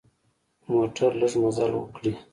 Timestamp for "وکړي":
1.75-2.13